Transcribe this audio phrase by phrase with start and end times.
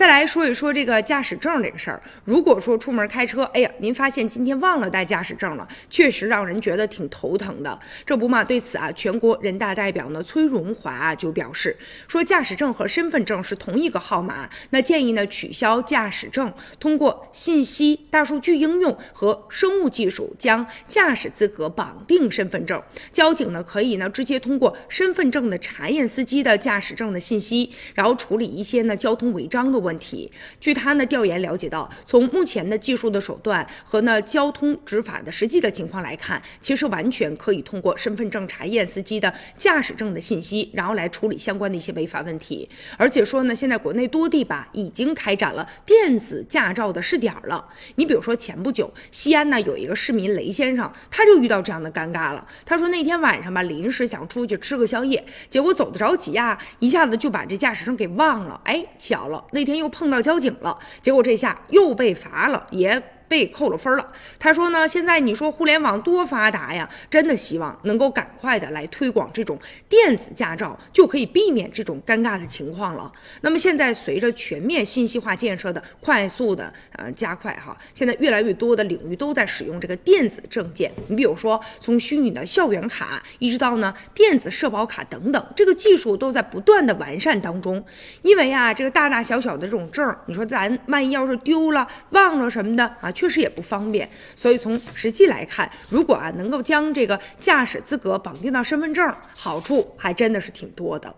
[0.00, 2.02] 再来说一说这个驾驶证这个事儿。
[2.24, 7.78] 如果说出门开车，哎呀，您发现今天忘了带驾驶证了，确实让人觉得挺头疼的。
[8.06, 11.76] 这不嘛，对此啊，全国人大代表呢崔荣华就表示
[12.08, 22.82] 说，驾驶证和身份证是同一个号码，那建议呢取消驾驶证，通过信息大数据应用和生物技术将驾驶资格绑定身份证。
[23.12, 30.30] 交警呢可以呢直接通过身份证的查验司机的驾驶证的信息，然后处理一些呢交通违章的问问题。
[30.60, 42.68] 据他呢调研了解到，从目前的技术的手段和呢交通执法的实际的情况来看，其实完全可以通过身份证查验司机的驾驶证的信息，然后来处理相关的一些违法问题。
[42.96, 47.66] 而且说呢，现在国内多地吧已经开展了电子驾照的试点了。
[47.96, 52.46] 你比如说前不久，西安呢有一个市民雷先生，他就遇到这样的尴尬了。
[52.64, 58.60] 他说那天晚上吧，临时想出去吃个宵夜，结果走得着急啊，一下子就把这驾驶证给忘了。
[58.64, 63.02] 哎，巧了，那天天又碰到交警了，结果这下又被罚了，也。
[63.30, 64.04] 被扣了分了。
[64.40, 69.56] 他说呢，现在你说互联网多发达呀，真的希望能够赶快的来推广这种
[69.88, 73.12] 电子驾照，就可以避免这种尴尬的情况了。
[73.42, 80.90] 那么现在随着全面信息化建设的快速的呃加快哈，现在越来越多的领域都在使用这个电子证件。
[81.06, 87.84] 你比如说从虚拟的校园卡，一直到呢电子社保卡等等，这个技术都在不断的完善当中。
[88.22, 93.12] 因为啊，这个大大小小的这种证，你说咱万一要是丢了、忘了什么的啊。
[93.20, 101.14] 确实也不方便，所以从实际来看，如果啊能够将这个驾驶资格绑定到身份证，好处还真的是挺多的。